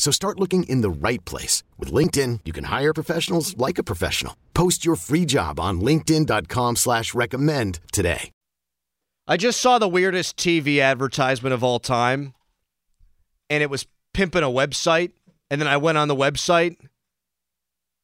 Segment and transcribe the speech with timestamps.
[0.00, 1.62] So start looking in the right place.
[1.78, 4.34] With LinkedIn, you can hire professionals like a professional.
[4.54, 8.32] Post your free job on linkedin.com slash recommend today.
[9.28, 12.32] I just saw the weirdest TV advertisement of all time,
[13.50, 15.12] and it was pimping a website,
[15.50, 16.78] and then I went on the website.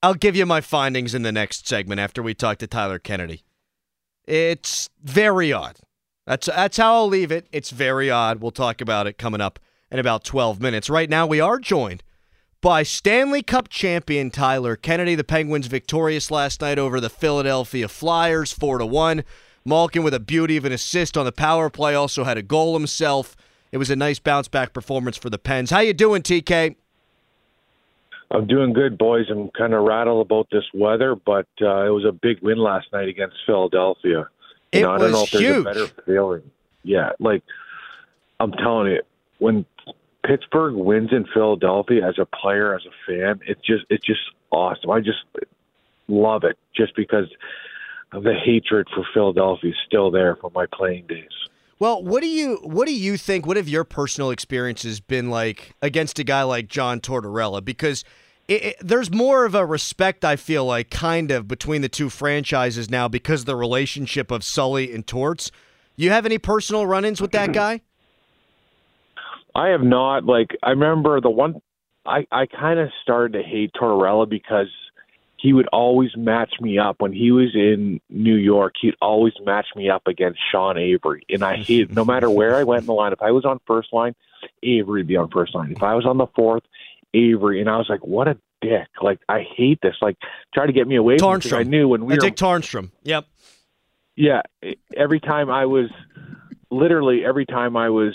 [0.03, 3.43] I'll give you my findings in the next segment after we talk to Tyler Kennedy.
[4.27, 5.79] It's very odd.
[6.27, 7.49] That's that's how I'll leave it.
[7.53, 8.43] It's very odd.
[8.43, 9.59] We'll talk about it coming up
[9.91, 10.91] in about 12 minutes.
[10.91, 12.03] Right now, we are joined
[12.61, 15.15] by Stanley Cup champion Tyler Kennedy.
[15.15, 19.25] The Penguins victorious last night over the Philadelphia Flyers, four to one.
[19.65, 22.75] Malkin with a beauty of an assist on the power play, also had a goal
[22.79, 23.37] himself.
[23.73, 25.71] It was a nice bounce back performance for the Pens.
[25.71, 26.77] How you doing, TK?
[28.31, 29.27] I'm doing good, boys.
[29.31, 32.93] I'm kind of rattled about this weather, but uh, it was a big win last
[32.93, 34.29] night against Philadelphia.
[34.73, 35.57] You It know, I don't know was if there's huge.
[35.59, 36.43] a better feeling.
[36.83, 37.43] Yeah, like
[38.41, 39.03] I'm telling you,
[39.39, 39.65] when
[40.27, 44.91] Pittsburgh wins in Philadelphia as a player, as a fan, it's just it's just awesome.
[44.91, 45.25] I just
[46.09, 47.27] love it just because
[48.13, 51.31] of the hatred for Philadelphia is still there from my playing days.
[51.79, 53.47] Well, what do you what do you think?
[53.47, 57.65] What have your personal experiences been like against a guy like John Tortorella?
[57.65, 58.03] Because
[58.49, 62.09] it, it, there's more of a respect I feel like kind of between the two
[62.09, 65.51] franchises now because of the relationship of Sully and Torts.
[65.97, 67.83] You have any personal run-ins with that guy?
[69.57, 71.61] I have not like I remember the one
[72.05, 74.69] I I kind of started to hate Tortorella because
[75.39, 78.75] he would always match me up when he was in New York.
[78.81, 82.65] He'd always match me up against Sean Avery, and I hated no matter where I
[82.65, 83.13] went in the line.
[83.13, 84.15] If I was on first line,
[84.63, 85.73] Avery would be on first line.
[85.73, 86.63] If I was on the fourth,
[87.15, 88.89] Avery, and I was like, what a dick!
[89.03, 89.97] Like I hate this.
[90.03, 90.17] Like
[90.55, 92.37] try to get me away from it 'cause I knew when we Uh, were Dick
[92.37, 92.91] Tarnstrom.
[93.05, 93.27] Yep.
[94.17, 94.43] yeah,
[94.97, 95.89] every time I was
[96.71, 98.15] literally every time I was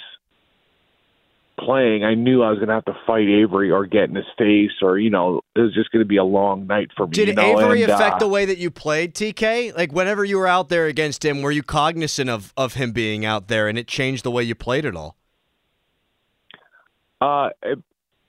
[1.66, 4.25] playing, I knew I was going to have to fight Avery or get in his
[4.38, 7.13] face, or you know, it was just going to be a long night for me.
[7.13, 7.59] Did you know?
[7.59, 9.75] Avery and, affect uh, the way that you played, TK?
[9.75, 13.25] Like whenever you were out there against him, were you cognizant of of him being
[13.25, 15.17] out there, and it changed the way you played at all?
[17.22, 17.79] Uh, it,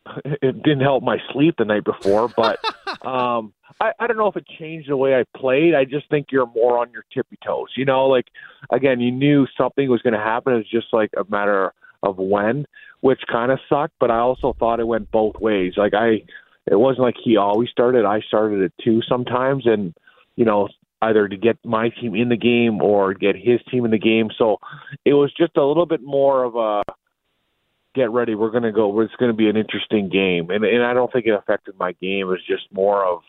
[0.25, 2.59] it didn't help my sleep the night before, but
[3.07, 5.75] um, I, I don't know if it changed the way I played.
[5.75, 7.69] I just think you're more on your tippy toes.
[7.77, 8.27] You know, like
[8.71, 10.53] again, you knew something was going to happen.
[10.53, 11.73] It was just like a matter
[12.03, 12.67] of when,
[13.01, 13.95] which kind of sucked.
[13.99, 15.75] But I also thought it went both ways.
[15.77, 16.23] Like I,
[16.67, 18.05] it wasn't like he always started.
[18.05, 19.95] I started it too sometimes, and
[20.37, 20.69] you know,
[21.03, 24.31] either to get my team in the game or get his team in the game.
[24.39, 24.59] So
[25.05, 26.83] it was just a little bit more of a
[27.95, 28.35] get ready.
[28.35, 29.01] We're going to go.
[29.01, 31.93] It's going to be an interesting game, and and I don't think it affected my
[31.93, 32.21] game.
[32.21, 33.23] It was just more of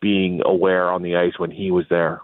[0.00, 2.20] being aware on the ice when he was there.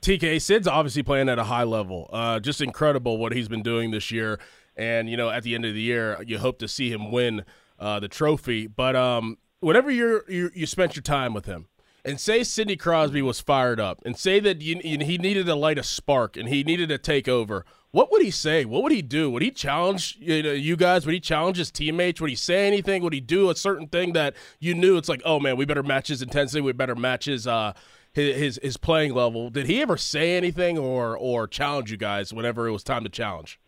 [0.00, 2.08] TK Sid's obviously playing at a high level.
[2.12, 4.38] Uh, just incredible what he's been doing this year.
[4.76, 7.44] And you know, at the end of the year, you hope to see him win
[7.78, 8.66] uh, the trophy.
[8.66, 11.66] But um, whenever you you spent your time with him,
[12.04, 15.54] and say Sidney Crosby was fired up, and say that you, you, he needed to
[15.54, 18.64] light a spark and he needed to take over, what would he say?
[18.64, 19.30] What would he do?
[19.30, 21.04] Would he challenge you, know, you guys?
[21.04, 22.20] Would he challenge his teammates?
[22.20, 23.02] Would he say anything?
[23.02, 25.82] Would he do a certain thing that you knew it's like, oh man, we better
[25.82, 26.62] match his intensity.
[26.62, 27.74] We better match his uh,
[28.12, 29.50] his his playing level.
[29.50, 33.10] Did he ever say anything or or challenge you guys whenever it was time to
[33.10, 33.60] challenge?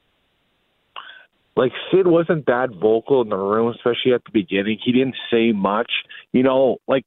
[1.57, 4.79] Like Sid wasn't that vocal in the room, especially at the beginning.
[4.85, 5.91] He didn't say much.
[6.33, 7.05] You know, like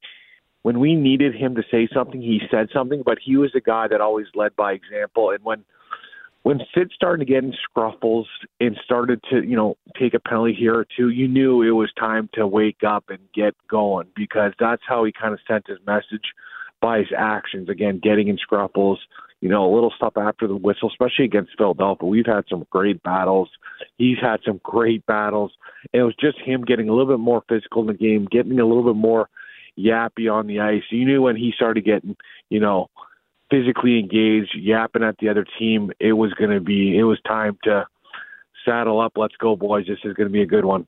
[0.61, 3.03] when we needed him to say something, he said something.
[3.05, 5.31] But he was a guy that always led by example.
[5.31, 5.65] And when
[6.43, 8.27] when Sid started to get in scruffles
[8.61, 11.91] and started to, you know, take a penalty here or two, you knew it was
[11.99, 15.77] time to wake up and get going because that's how he kind of sent his
[15.85, 16.31] message
[16.81, 17.67] by his actions.
[17.67, 18.97] Again, getting in scruffles,
[19.41, 22.07] you know, a little stuff after the whistle, especially against Philadelphia.
[22.07, 23.49] We've had some great battles.
[23.97, 25.51] He's had some great battles.
[25.93, 28.59] And it was just him getting a little bit more physical in the game, getting
[28.59, 29.29] a little bit more
[29.77, 30.83] yappy on the ice.
[30.89, 32.15] You knew when he started getting,
[32.49, 32.89] you know,
[33.51, 37.57] physically engaged, yapping at the other team, it was going to be, it was time
[37.63, 37.85] to
[38.65, 39.13] saddle up.
[39.15, 39.85] Let's go, boys.
[39.87, 40.87] This is going to be a good one.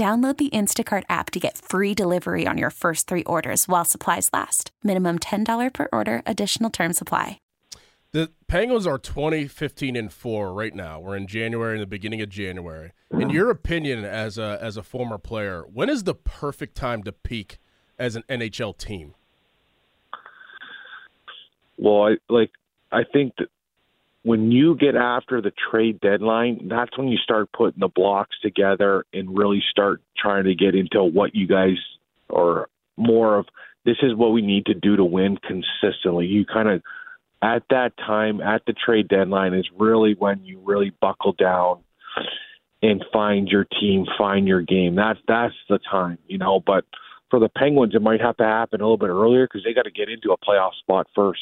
[0.00, 4.30] Download the Instacart app to get free delivery on your first three orders while supplies
[4.32, 4.70] last.
[4.82, 7.38] Minimum $10 per order, additional term supply.
[8.12, 11.00] The Penguins are 20, 15, and 4 right now.
[11.00, 12.92] We're in January, in the beginning of January.
[13.10, 17.12] In your opinion, as a, as a former player, when is the perfect time to
[17.12, 17.58] peak
[17.98, 19.12] as an NHL team?
[21.76, 22.52] Well, I like
[22.90, 23.48] I think that
[24.22, 29.04] when you get after the trade deadline, that's when you start putting the blocks together
[29.12, 31.76] and really start trying to get into what you guys
[32.28, 33.46] are more of
[33.84, 36.26] this is what we need to do to win consistently.
[36.26, 36.82] You kind of
[37.42, 41.80] at that time at the trade deadline is really when you really buckle down
[42.82, 44.96] and find your team, find your game.
[44.96, 46.84] That's that's the time, you know, but
[47.30, 49.84] for the Penguins it might have to happen a little bit earlier because they got
[49.84, 51.40] to get into a playoff spot first.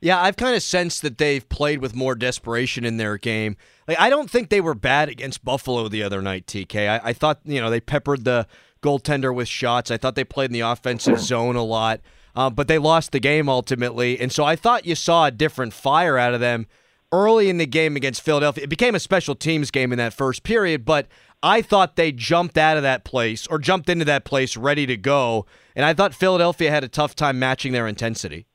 [0.00, 3.56] Yeah, I've kind of sensed that they've played with more desperation in their game.
[3.86, 6.88] Like I don't think they were bad against Buffalo the other night, TK.
[6.88, 8.46] I, I thought you know they peppered the
[8.82, 9.90] goaltender with shots.
[9.90, 12.00] I thought they played in the offensive zone a lot,
[12.34, 14.18] uh, but they lost the game ultimately.
[14.18, 16.66] And so I thought you saw a different fire out of them
[17.12, 18.64] early in the game against Philadelphia.
[18.64, 21.08] It became a special teams game in that first period, but
[21.42, 24.96] I thought they jumped out of that place or jumped into that place ready to
[24.96, 25.46] go.
[25.74, 28.46] And I thought Philadelphia had a tough time matching their intensity.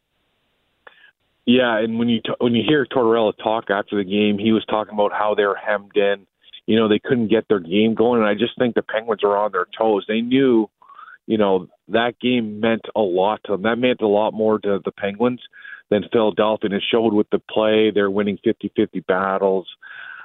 [1.45, 4.65] Yeah, and when you t- when you hear Tortorella talk after the game, he was
[4.65, 6.25] talking about how they're hemmed in.
[6.65, 9.37] You know, they couldn't get their game going, and I just think the Penguins are
[9.37, 10.05] on their toes.
[10.07, 10.67] They knew,
[11.27, 13.61] you know, that game meant a lot to them.
[13.61, 15.41] That meant a lot more to the Penguins
[15.91, 17.91] than Philadelphia, and it showed with the play.
[17.93, 19.67] They're winning 50-50 battles.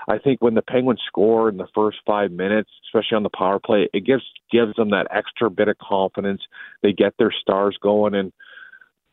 [0.08, 3.60] I think when the Penguins score in the first five minutes, especially on the power
[3.60, 6.40] play, it gives gives them that extra bit of confidence.
[6.82, 8.32] They get their stars going, and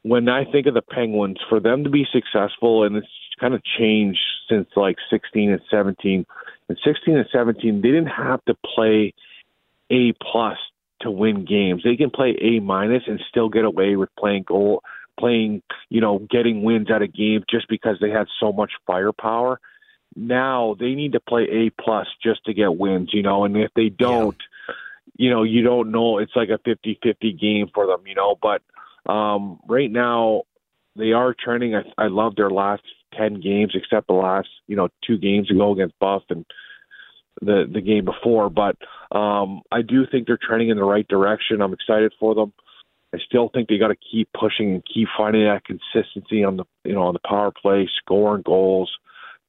[0.08, 3.08] when I think of the Penguins, for them to be successful, and it's
[3.40, 4.20] kind of changed
[4.50, 6.26] since like 16 and 17.
[6.70, 9.14] In 16 and 17, they didn't have to play
[9.92, 10.58] A plus
[11.02, 11.84] to win games.
[11.84, 14.84] They can play A minus and still get away with playing goal,
[15.20, 19.60] playing you know, getting wins out of games just because they had so much firepower.
[20.16, 23.72] Now they need to play A plus just to get wins, you know, and if
[23.76, 24.38] they don't,
[24.68, 24.76] yeah.
[25.18, 26.18] you know, you don't know.
[26.18, 28.62] It's like a 50-50 game for them, you know, but
[29.08, 30.44] um, right now,
[30.96, 31.76] they are trending.
[31.76, 32.84] I, I love their last
[33.18, 36.46] ten games, except the last you know two games ago against Buff and
[37.42, 38.50] the the game before.
[38.50, 38.76] But
[39.16, 41.62] um, I do think they're trending in the right direction.
[41.62, 42.54] I'm excited for them.
[43.14, 46.66] I still think they got to keep pushing and keep finding that consistency on the
[46.84, 48.92] you know on the power play, scoring goals,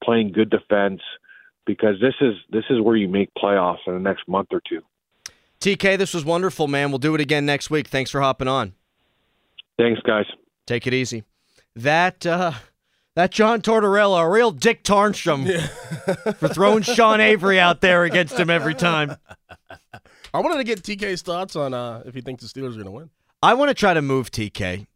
[0.02, 1.00] playing good defense,
[1.66, 4.82] because this is this is where you make playoffs in the next month or two.
[5.60, 6.90] TK, this was wonderful, man.
[6.90, 7.88] We'll do it again next week.
[7.88, 8.74] Thanks for hopping on.
[9.78, 10.26] Thanks, guys.
[10.66, 11.24] Take it easy.
[11.76, 12.52] That uh,
[13.14, 15.66] that John Tortorella, a real Dick Tarnstrom yeah.
[16.34, 19.16] for throwing Sean Avery out there against him every time.
[20.34, 22.84] I wanted to get TK's thoughts on uh, if he thinks the Steelers are going
[22.84, 23.10] to win.
[23.42, 24.86] I want to try to move TK.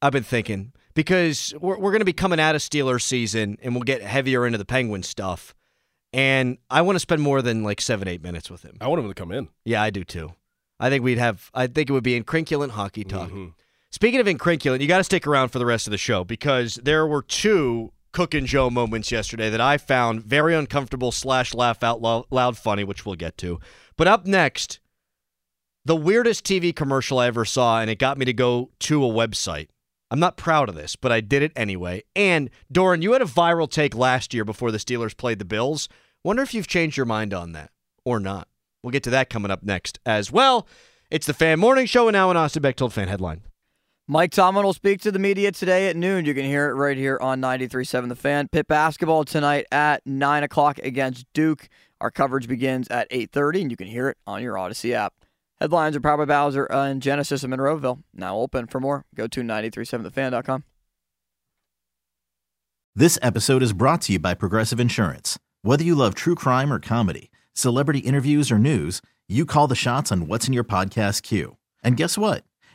[0.00, 3.74] I've been thinking because we're, we're going to be coming out of Steelers season and
[3.74, 5.54] we'll get heavier into the Penguin stuff.
[6.12, 8.76] And I want to spend more than like seven, eight minutes with him.
[8.80, 9.48] I want him to come in.
[9.64, 10.34] Yeah, I do too.
[10.78, 13.28] I think we'd have, I think it would be incrinculant hockey talk.
[13.28, 13.48] Mm-hmm.
[13.92, 16.76] Speaking of incrinculant, you got to stick around for the rest of the show because
[16.76, 21.82] there were two Cook and Joe moments yesterday that I found very uncomfortable slash laugh
[21.82, 23.60] out loud funny, which we'll get to.
[23.98, 24.80] But up next,
[25.84, 29.08] the weirdest TV commercial I ever saw, and it got me to go to a
[29.08, 29.68] website.
[30.10, 32.02] I'm not proud of this, but I did it anyway.
[32.16, 35.90] And Dorin, you had a viral take last year before the Steelers played the Bills.
[36.24, 37.70] Wonder if you've changed your mind on that
[38.06, 38.48] or not.
[38.82, 40.66] We'll get to that coming up next as well.
[41.10, 43.42] It's the Fan Morning Show, and now an Austin Bechtold fan headline.
[44.08, 46.24] Mike Tomlin will speak to the media today at noon.
[46.24, 48.48] You can hear it right here on 93.7 The Fan.
[48.48, 51.68] Pitt basketball tonight at 9 o'clock against Duke.
[52.00, 55.14] Our coverage begins at 8.30, and you can hear it on your Odyssey app.
[55.60, 58.02] Headlines are powered by Bowser and Genesis of Monroeville.
[58.12, 58.66] Now open.
[58.66, 60.64] For more, go to 937thefan.com.
[62.96, 65.38] This episode is brought to you by Progressive Insurance.
[65.62, 70.10] Whether you love true crime or comedy, celebrity interviews or news, you call the shots
[70.10, 71.56] on what's in your podcast queue.
[71.84, 72.42] And guess what?